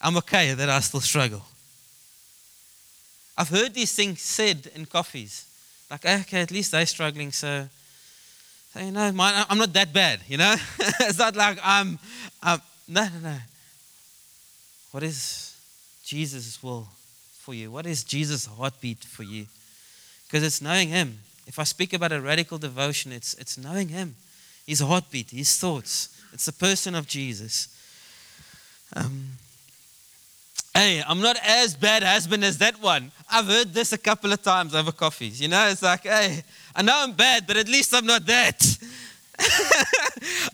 [0.00, 1.44] I'm okay that I still struggle.
[3.38, 5.46] I've heard these things said in coffees.
[5.88, 7.68] Like, okay, at least they're struggling, so,
[8.76, 10.54] you know, I'm not that bad, you know?
[11.00, 11.98] it's not like I'm,
[12.42, 13.36] I'm, no, no, no.
[14.92, 15.56] What is
[16.04, 16.88] Jesus' will
[17.40, 17.70] for you?
[17.70, 19.46] What is Jesus' heartbeat for you?
[20.26, 21.18] Because it's knowing Him.
[21.46, 24.16] If I speak about a radical devotion, it's, it's knowing Him,
[24.66, 26.20] His heartbeat, His thoughts.
[26.32, 27.68] It's the person of Jesus.
[28.94, 29.32] Um,
[30.74, 33.12] hey, I'm not as bad husband as that one.
[33.30, 35.40] I've heard this a couple of times over coffees.
[35.40, 36.42] You know, it's like, hey,
[36.74, 38.78] I know I'm bad, but at least I'm not that.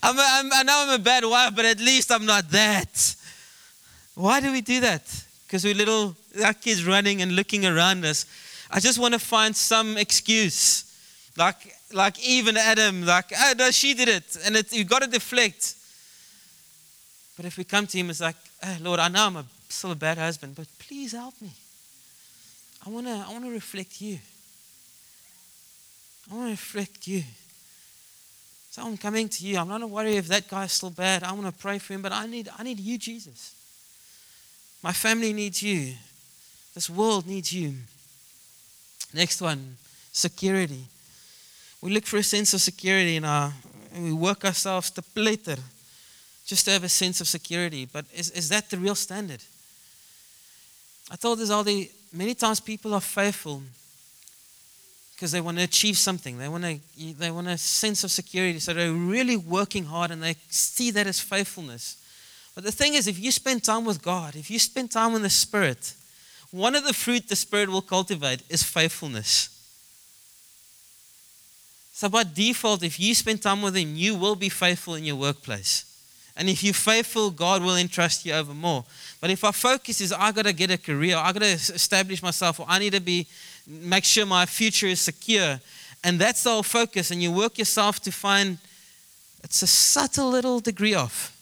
[0.03, 3.17] I'm a, I'm, I know I'm a bad wife, but at least I'm not that.
[4.15, 5.03] Why do we do that?
[5.47, 8.27] Because we're little, our kids running and looking around us.
[8.71, 10.85] I just want to find some excuse.
[11.37, 14.37] Like, like even Adam, like, oh, no, she did it.
[14.45, 15.75] And it, you've got to deflect.
[17.37, 19.93] But if we come to him, it's like, oh, Lord, I know I'm a, still
[19.93, 21.53] a bad husband, but please help me.
[22.87, 24.19] I want to I wanna reflect you.
[26.31, 27.23] I want to reflect you.
[28.71, 29.59] So I'm coming to you.
[29.59, 31.23] I'm not worry if that guy's still bad.
[31.23, 33.55] I want to pray for him, but I need, I need you, Jesus.
[34.83, 35.95] My family needs you.
[36.75, 37.75] This world needs you.
[39.15, 39.77] Next one
[40.13, 40.85] security.
[41.81, 43.53] We look for a sense of security in our,
[43.95, 45.57] and we work ourselves to plater
[46.45, 47.87] just to have a sense of security.
[47.91, 49.43] But is, is that the real standard?
[51.11, 53.63] I told this the many times people are faithful
[55.15, 56.39] because they want to achieve something.
[56.39, 56.79] They want to
[57.15, 58.59] they want a sense of security.
[58.59, 61.97] So they're really working hard and they see that as faithfulness.
[62.55, 65.23] But the thing is, if you spend time with God, if you spend time in
[65.23, 65.95] the Spirit,
[66.51, 69.55] one of the fruit the Spirit will cultivate is faithfulness.
[71.93, 75.17] So, by default, if you spend time with Him, you will be faithful in your
[75.17, 75.85] workplace.
[76.39, 78.85] And if you're faithful, God will entrust you over more.
[79.21, 82.23] But if our focus is, I got to get a career, I got to establish
[82.23, 83.27] myself, or I need to be,
[83.67, 85.61] make sure my future is secure,
[86.05, 88.59] and that's the whole focus, and you work yourself to find,
[89.43, 91.35] it's a subtle little degree off.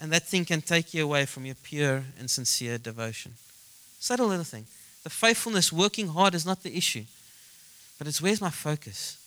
[0.00, 3.34] And that thing can take you away from your pure and sincere devotion.
[4.00, 4.66] Subtle little thing.
[5.04, 7.04] The faithfulness, working hard is not the issue.
[7.96, 9.18] But it's where's my focus?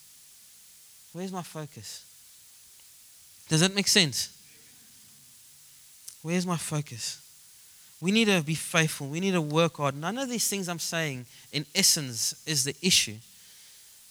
[1.13, 2.03] Where's my focus?
[3.47, 4.36] Does that make sense?
[6.21, 7.21] Where's my focus?
[7.99, 9.07] We need to be faithful.
[9.07, 9.95] We need to work hard.
[9.95, 13.15] None of these things I'm saying, in essence, is the issue.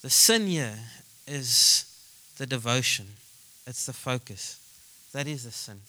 [0.01, 0.77] The sin here
[1.25, 1.85] is
[2.37, 3.07] the devotion,
[3.65, 4.59] it's the focus.
[5.13, 5.79] That is the sin.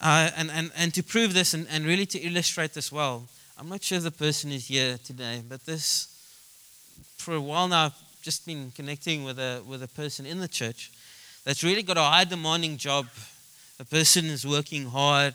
[0.00, 3.24] Uh, and, and, and to prove this and, and really to illustrate this well,
[3.58, 6.08] I'm not sure the person is here today, but this,
[7.16, 10.48] for a while now, I've just been connecting with a, with a person in the
[10.48, 10.92] church
[11.44, 13.06] that's really got a high demanding job.
[13.78, 15.34] The person is working hard,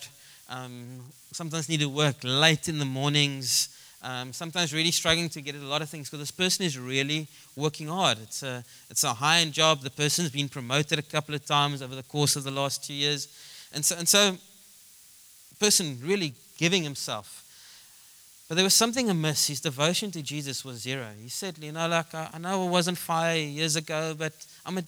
[0.50, 1.00] um,
[1.32, 3.70] sometimes need to work late in the mornings,
[4.02, 7.28] um, sometimes really struggling to get a lot of things because this person is really
[7.56, 8.18] working hard.
[8.22, 9.80] It's a, it's a high end job.
[9.80, 12.94] The person's been promoted a couple of times over the course of the last two
[12.94, 13.30] years.
[13.74, 14.38] And so, and so
[15.58, 17.46] person really giving himself.
[18.50, 19.48] But there was something amiss.
[19.48, 21.08] His devotion to Jesus was zero.
[21.22, 24.34] He said, You know, like, I, I know it wasn't five years ago, but
[24.66, 24.84] I'm a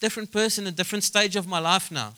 [0.00, 2.12] different person, a different stage of my life now.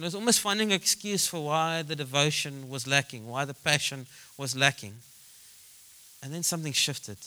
[0.00, 3.52] And it was almost finding an excuse for why the devotion was lacking, why the
[3.52, 4.06] passion
[4.38, 4.94] was lacking.
[6.22, 7.18] And then something shifted.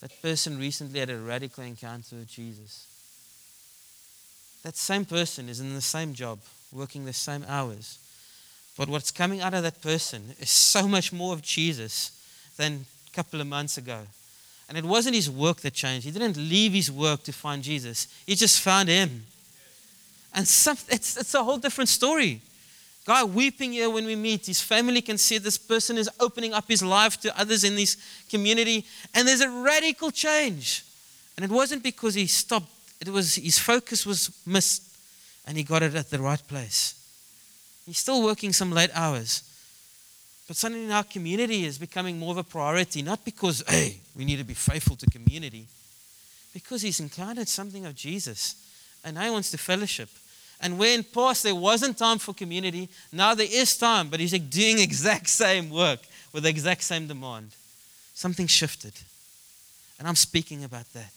[0.00, 2.86] That person recently had a radical encounter with Jesus.
[4.62, 6.38] That same person is in the same job,
[6.72, 7.98] working the same hours.
[8.78, 12.12] But what's coming out of that person is so much more of Jesus
[12.56, 14.02] than a couple of months ago.
[14.68, 16.06] And it wasn't his work that changed.
[16.06, 19.24] He didn't leave his work to find Jesus, he just found him.
[20.34, 22.42] And some, it's, it's a whole different story.
[23.06, 24.46] Guy weeping here when we meet.
[24.46, 27.96] His family can see this person is opening up his life to others in this
[28.30, 28.86] community.
[29.14, 30.84] And there's a radical change.
[31.36, 32.68] And it wasn't because he stopped,
[33.00, 34.82] it was his focus was missed
[35.46, 36.94] and he got it at the right place.
[37.84, 39.42] He's still working some late hours.
[40.48, 44.36] But suddenly our community is becoming more of a priority, not because, hey, we need
[44.36, 45.66] to be faithful to community,
[46.52, 48.56] because he's encountered something of Jesus
[49.04, 50.08] and now he wants to fellowship.
[50.60, 54.38] And where in past there wasn't time for community, now there is time, but he's
[54.38, 56.00] doing exact same work
[56.32, 57.50] with the exact same demand.
[58.14, 58.92] Something shifted.
[59.98, 61.12] And I'm speaking about that.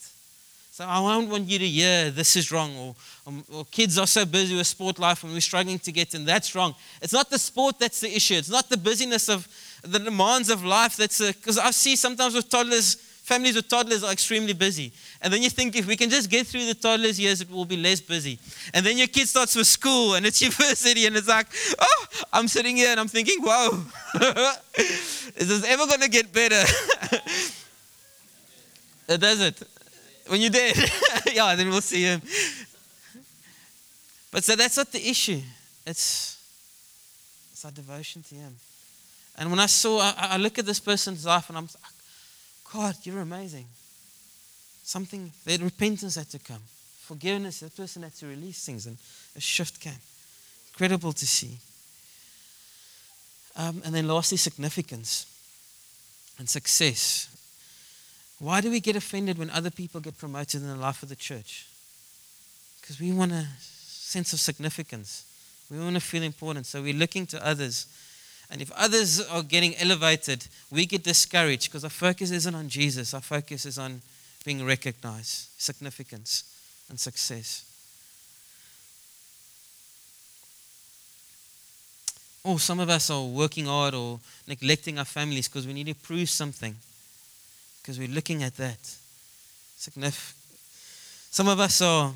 [0.77, 2.95] So I don't want you to hear this is wrong or,
[3.25, 6.23] or, or, kids are so busy with sport life and we're struggling to get in.
[6.23, 6.75] That's wrong.
[7.01, 8.35] It's not the sport that's the issue.
[8.35, 9.47] It's not the busyness of
[9.81, 12.97] the demands of life that's because I see sometimes with toddlers,
[13.27, 14.93] families with toddlers are extremely busy.
[15.21, 17.65] And then you think if we can just get through the toddlers years, it will
[17.65, 18.39] be less busy.
[18.73, 22.47] And then your kid starts with school and it's university and it's like, oh, I'm
[22.47, 23.83] sitting here and I'm thinking, whoa,
[24.77, 26.63] is this ever going to get better?
[29.09, 29.61] it doesn't.
[30.27, 30.77] When you're dead,
[31.33, 32.21] yeah, then we'll see him.
[34.31, 35.41] But so that's not the issue.
[35.85, 36.37] It's,
[37.51, 38.55] it's our devotion to him.
[39.37, 41.96] And when I saw, I, I look at this person's life and I'm like,
[42.73, 43.65] God, you're amazing.
[44.83, 46.61] Something, that repentance had to come.
[47.01, 48.97] Forgiveness, that person had to release things and
[49.35, 49.93] a shift came.
[50.73, 51.57] Incredible to see.
[53.55, 55.25] Um, and then lastly, significance
[56.37, 57.29] and success.
[58.39, 61.15] Why do we get offended when other people get promoted in the life of the
[61.15, 61.65] church?
[62.79, 65.25] Because we want a sense of significance.
[65.71, 66.65] We want to feel important.
[66.65, 67.87] So we're looking to others.
[68.49, 73.13] And if others are getting elevated, we get discouraged because our focus isn't on Jesus.
[73.13, 74.01] Our focus is on
[74.45, 76.43] being recognized, significance,
[76.89, 77.65] and success.
[82.45, 85.95] Oh, some of us are working hard or neglecting our families because we need to
[85.95, 86.75] prove something
[87.81, 88.79] because we're looking at that.
[91.29, 92.13] Some of us are,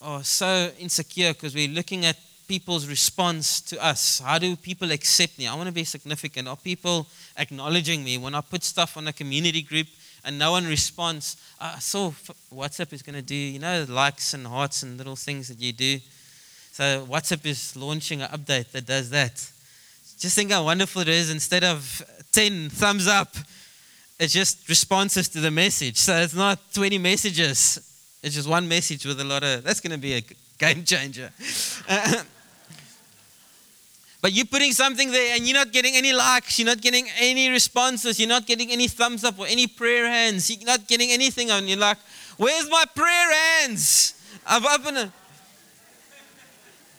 [0.00, 2.16] are so insecure because we're looking at
[2.48, 4.20] people's response to us.
[4.20, 5.46] How do people accept me?
[5.46, 6.48] I want to be significant.
[6.48, 7.06] Are people
[7.36, 9.86] acknowledging me when I put stuff on a community group
[10.24, 11.36] and no one responds?
[11.60, 12.10] I saw
[12.52, 15.72] WhatsApp is going to do, you know, likes and hearts and little things that you
[15.72, 16.00] do.
[16.72, 19.34] So WhatsApp is launching an update that does that.
[20.18, 21.30] Just think how wonderful it is.
[21.30, 23.36] Instead of 10 thumbs up,
[24.18, 25.98] it's just responses to the message.
[25.98, 27.78] So it's not 20 messages.
[28.22, 30.22] It's just one message with a lot of, that's going to be a
[30.58, 31.30] game changer.
[34.20, 37.50] but you're putting something there and you're not getting any likes, you're not getting any
[37.50, 41.50] responses, you're not getting any thumbs up or any prayer hands, you're not getting anything
[41.50, 41.68] on.
[41.68, 41.98] You're like,
[42.36, 44.14] where's my prayer hands?
[44.46, 45.10] I've opened it.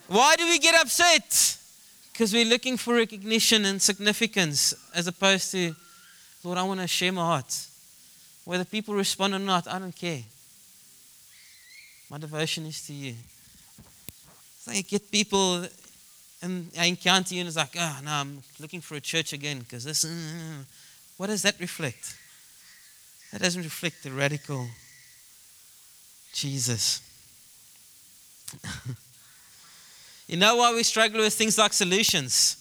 [0.07, 1.57] Why do we get upset?
[2.11, 5.75] Because we're looking for recognition and significance as opposed to
[6.43, 7.67] Lord, I want to share my heart.
[8.45, 10.21] Whether people respond or not, I don't care.
[12.09, 13.13] My devotion is to you.
[14.61, 15.65] So you get people
[16.41, 19.33] and I encounter you and it's like, ah, oh, no, I'm looking for a church
[19.33, 20.05] again because this.
[20.05, 20.63] Uh,
[21.17, 22.15] what does that reflect?
[23.31, 24.67] That doesn't reflect the radical
[26.33, 27.01] Jesus.
[30.27, 32.55] you know why we struggle with things like solutions?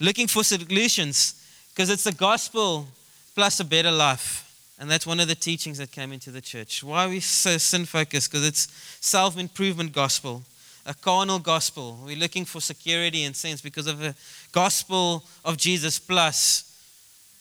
[0.00, 1.42] Looking for solutions
[1.74, 2.86] because it's the gospel
[3.34, 4.42] plus a better life.
[4.78, 6.82] And that's one of the teachings that came into the church.
[6.82, 8.30] Why are we so sin focused?
[8.30, 8.68] Because it's
[9.00, 10.42] self improvement gospel,
[10.86, 11.98] a carnal gospel.
[12.04, 14.14] We're looking for security and sense because of a
[14.52, 16.62] gospel of Jesus plus,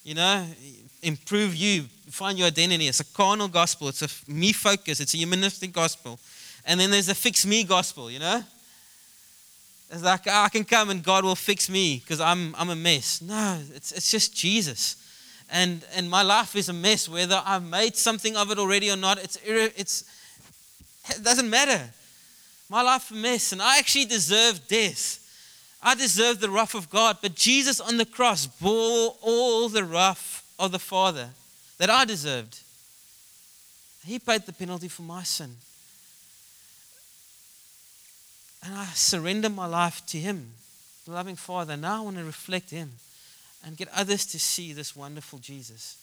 [0.03, 0.45] you know,
[1.03, 2.88] improve you, find your identity.
[2.88, 3.88] It's a carnal gospel.
[3.89, 4.99] It's a me focus.
[4.99, 6.19] It's a humanistic gospel.
[6.65, 8.43] And then there's a fix me gospel, you know?
[9.91, 12.75] It's like, oh, I can come and God will fix me because I'm, I'm a
[12.75, 13.21] mess.
[13.21, 15.01] No, it's, it's just Jesus.
[15.51, 18.97] And, and my life is a mess, whether I've made something of it already or
[18.97, 19.23] not.
[19.23, 20.03] It's, it's,
[21.10, 21.91] it doesn't matter.
[22.69, 25.21] My life a mess, and I actually deserve death.
[25.82, 30.43] I deserve the wrath of God, but Jesus on the cross bore all the wrath
[30.58, 31.30] of the Father
[31.78, 32.60] that I deserved.
[34.06, 35.56] He paid the penalty for my sin
[38.65, 40.54] and I surrender my life to Him,
[41.06, 41.78] the loving Father.
[41.78, 42.93] Now I want to reflect Him
[43.63, 45.97] and get others to see this wonderful Jesus.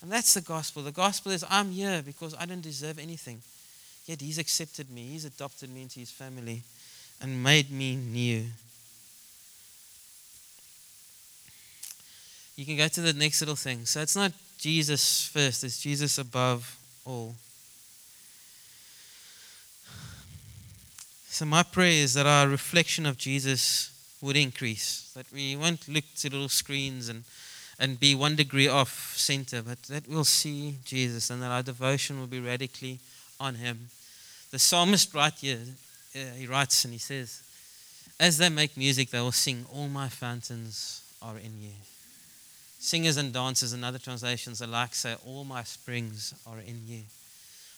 [0.00, 0.82] And that's the gospel.
[0.82, 3.42] The gospel is I'm here because I didn't deserve anything.
[4.08, 6.62] Yet He's accepted me, He's adopted me into His family
[7.20, 8.46] and made me new.
[12.56, 13.84] You can go to the next little thing.
[13.84, 17.36] So it's not Jesus first, it's Jesus above all.
[21.28, 26.02] So, my prayer is that our reflection of Jesus would increase, that we won't look
[26.16, 27.22] to little screens and,
[27.78, 32.18] and be one degree off center, but that we'll see Jesus and that our devotion
[32.18, 32.98] will be radically
[33.38, 33.90] on Him.
[34.50, 35.58] The psalmist right here,
[36.14, 37.42] uh, he writes and he says,
[38.18, 41.72] As they make music, they will sing, All my fountains are in you.
[42.80, 47.02] Singers and dancers and other translations alike say, All my springs are in you.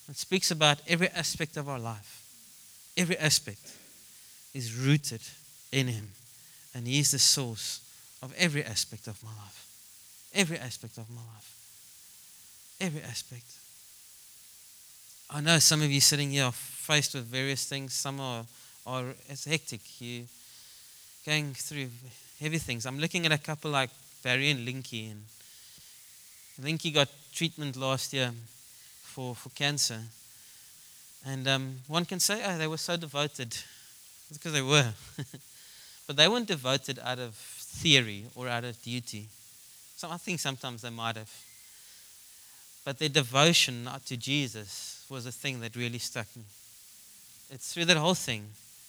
[0.08, 2.20] It speaks about every aspect of our life
[2.96, 3.72] every aspect
[4.54, 5.22] is rooted
[5.72, 6.08] in Him.
[6.74, 7.80] And He is the source
[8.22, 9.66] of every aspect of my life.
[10.34, 11.56] Every aspect of my life.
[12.80, 13.46] Every aspect.
[15.32, 17.94] I know some of you sitting here are faced with various things.
[17.94, 18.44] Some are,
[18.84, 19.80] are it's hectic.
[20.00, 20.24] You
[21.24, 21.88] going through
[22.40, 22.84] heavy things.
[22.84, 23.90] I'm looking at a couple like
[24.24, 25.22] Barry and Linky, and
[26.60, 28.32] Linky got treatment last year
[29.04, 30.00] for, for cancer.
[31.24, 33.56] And um, one can say, oh, they were so devoted.
[34.30, 34.92] It's because they were.
[36.08, 39.28] but they weren't devoted out of theory or out of duty.
[39.96, 41.32] So I think sometimes they might have.
[42.84, 46.42] But their devotion not to Jesus was a thing that really stuck me.
[47.50, 48.46] It's through that whole thing.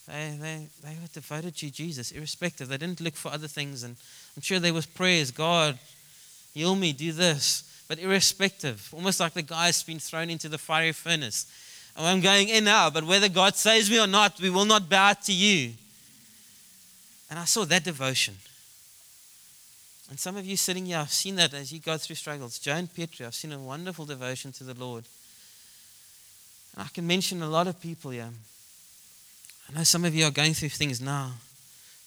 [0.08, 2.68] They, they, they were devoted to Jesus, irrespective.
[2.68, 3.84] They didn't look for other things.
[3.84, 3.96] And
[4.36, 5.78] I'm sure there was prayers, God,
[6.54, 7.64] heal me, do this.
[7.88, 11.46] But irrespective, almost like the guy's been thrown into the fiery furnace.
[11.98, 14.90] And I'm going in now, but whether God saves me or not, we will not
[14.90, 15.74] bow to you.
[17.30, 18.36] And I saw that devotion.
[20.10, 22.60] And some of you sitting here, I've seen that as you go through struggles.
[22.60, 25.06] Joan Petrie, I've seen a wonderful devotion to the Lord.
[26.74, 28.30] And I can mention a lot of people here.
[29.70, 31.34] I know some of you are going through things now,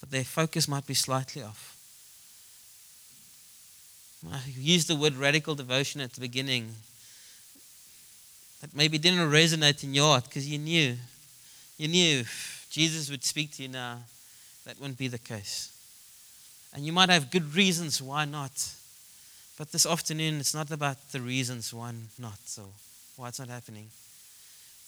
[0.01, 1.77] but their focus might be slightly off.
[4.33, 6.75] I used the word radical devotion at the beginning.
[8.61, 10.97] That maybe didn't resonate in your heart because you knew.
[11.77, 12.25] You knew
[12.71, 13.99] Jesus would speak to you now,
[14.65, 15.71] that wouldn't be the case.
[16.75, 18.73] And you might have good reasons why not.
[19.57, 22.62] But this afternoon, it's not about the reasons why not, so
[23.17, 23.89] why it's not happening.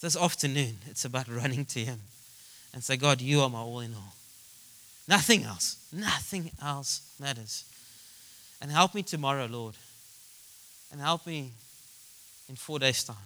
[0.06, 1.98] This afternoon, it's about running to Him
[2.72, 4.14] and say, God, you are my all in all.
[5.08, 7.64] Nothing else, nothing else matters.
[8.62, 9.74] And help me tomorrow, Lord.
[10.92, 11.50] And help me
[12.48, 13.16] in four days' time.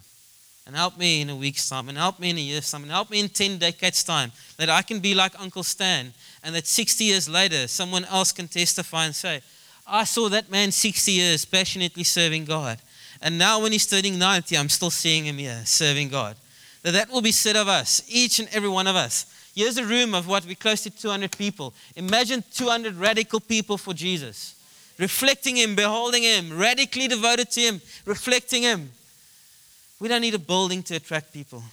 [0.65, 1.87] And help me in a week's time.
[1.87, 2.81] And help me in a year's time.
[2.81, 4.31] And help me in 10 decades' time.
[4.57, 6.11] That I can be like Uncle Stan
[6.43, 9.41] and that 60 years later, someone else can testify and say,
[9.85, 12.79] I saw that man 60 years passionately serving God.
[13.21, 16.37] And now, when he's turning 90, I'm still seeing him here serving God.
[16.83, 19.25] That that will be said of us, each and every one of us.
[19.53, 20.45] Here's a room of what?
[20.45, 21.73] We're close to 200 people.
[21.95, 24.55] Imagine 200 radical people for Jesus,
[24.97, 28.91] reflecting Him, beholding Him, radically devoted to Him, reflecting Him.
[29.99, 31.63] We don't need a building to attract people.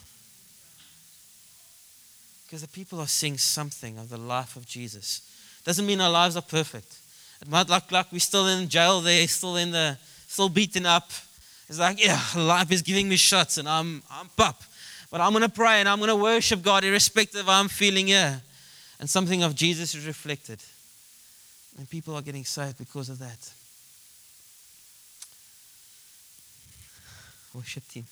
[2.45, 5.23] Because the people are seeing something of the life of Jesus.
[5.65, 6.99] Doesn't mean our lives are perfect.
[7.41, 11.11] It might look like we're still in jail there, still in the, still beaten up.
[11.69, 14.63] It's like, yeah, life is giving me shots and I'm, I'm pup.
[15.11, 17.69] But I'm going to pray and I'm going to worship God irrespective of how I'm
[17.69, 18.43] feeling here.
[19.01, 20.63] And something of Jesus is reflected.
[21.79, 23.53] And people are getting saved because of that.
[27.55, 28.05] Worship team.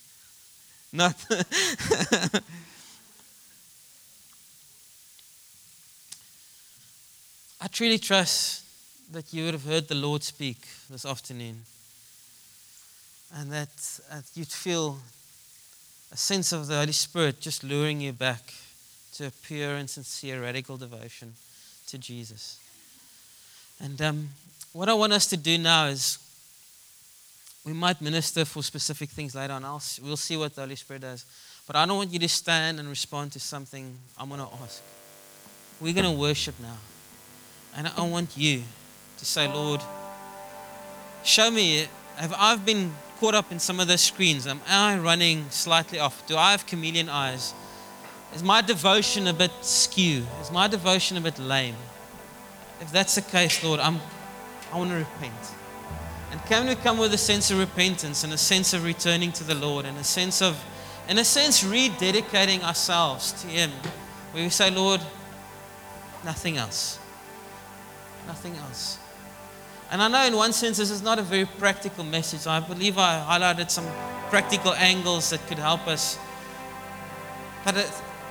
[0.92, 1.16] Not.
[7.61, 8.62] I truly trust
[9.12, 11.62] that you would have heard the Lord speak this afternoon
[13.34, 14.99] and that uh, you'd feel
[16.13, 18.55] a sense of the Holy Spirit just luring you back
[19.15, 21.35] to a pure and sincere radical devotion
[21.87, 22.59] to Jesus.
[23.81, 24.29] And um,
[24.73, 26.19] what I want us to do now is
[27.65, 29.65] we might minister for specific things later on.
[29.65, 31.25] I'll, we'll see what the Holy Spirit does.
[31.67, 34.83] But I don't want you to stand and respond to something I'm going to ask.
[35.81, 36.77] We're going to worship now.
[37.77, 38.63] And I want you
[39.19, 39.83] to say, Lord,
[41.25, 41.87] show me,
[42.17, 44.47] have I been caught up in some of the screens?
[44.47, 46.27] Am I running slightly off?
[46.27, 47.55] Do I have chameleon eyes?
[48.35, 50.27] Is my devotion a bit skew?
[50.41, 51.77] Is my devotion a bit lame?
[52.81, 54.01] If that's the case, Lord, I'm,
[54.73, 55.35] I want to repent.
[56.31, 59.45] And can we come with a sense of repentance and a sense of returning to
[59.45, 60.62] the Lord and a sense of,
[61.09, 63.71] in a sense, rededicating ourselves to Him?
[64.33, 65.01] Where we say, Lord,
[66.25, 66.99] nothing else.
[68.27, 68.99] Nothing else.
[69.91, 72.47] And I know in one sense this is not a very practical message.
[72.47, 73.87] I believe I highlighted some
[74.30, 76.18] practical angles that could help us.
[77.64, 77.76] But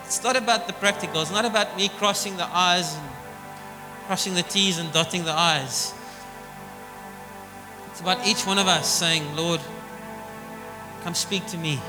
[0.05, 1.21] it's not about the practical.
[1.21, 3.09] It's not about me crossing the I's and
[4.07, 5.93] crossing the T's and dotting the I's.
[7.91, 9.61] It's about each one of us saying, Lord,
[11.03, 11.79] come speak to me.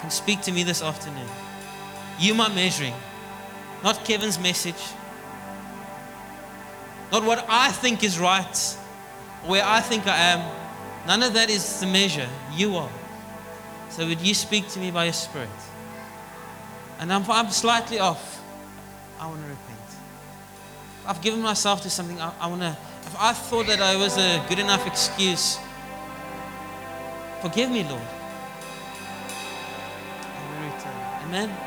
[0.00, 1.28] Come speak to me this afternoon.
[2.18, 2.94] You my measuring,
[3.84, 4.82] not Kevin's message
[7.12, 8.56] not what I think is right,
[9.44, 10.40] where I think I am.
[11.06, 12.28] None of that is the measure.
[12.52, 12.90] You are.
[13.90, 15.48] So would you speak to me by your Spirit?
[16.98, 18.42] And I'm, I'm slightly off.
[19.20, 19.78] I want to repent.
[21.06, 22.20] I've given myself to something.
[22.20, 22.76] I, I want to.
[23.02, 25.58] If I thought that I was a good enough excuse,
[27.40, 28.02] forgive me, Lord.
[31.26, 31.65] Amen.